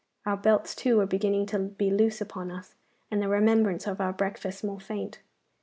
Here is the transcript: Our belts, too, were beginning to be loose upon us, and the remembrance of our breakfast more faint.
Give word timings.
Our 0.25 0.35
belts, 0.35 0.73
too, 0.73 0.97
were 0.97 1.05
beginning 1.05 1.45
to 1.45 1.59
be 1.59 1.91
loose 1.91 2.21
upon 2.21 2.49
us, 2.49 2.73
and 3.11 3.21
the 3.21 3.27
remembrance 3.29 3.85
of 3.85 4.01
our 4.01 4.13
breakfast 4.13 4.63
more 4.63 4.79
faint. 4.79 5.19